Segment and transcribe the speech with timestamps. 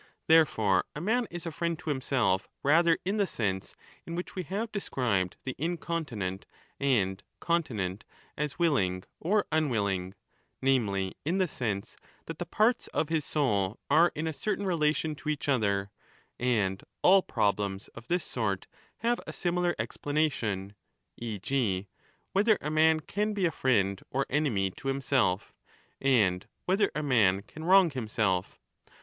[0.25, 4.33] Therefore a man is a friend to him self rather in the sense in which
[4.33, 6.47] we have described ^ the incontinent
[6.79, 8.03] and continent
[8.35, 10.15] as willing or unwilling,
[10.59, 15.13] namely in the sense that the parts of his soul are in a certain relation
[15.17, 15.91] to each other;
[16.39, 18.65] and all problems of this sort
[19.01, 20.73] have a similar explanation,
[21.17, 21.37] e.
[21.37, 21.89] g.
[22.31, 25.53] whether a man can be a friend) or enemy to himself,
[26.01, 28.59] and whether a man can wrong him ^ 20 self.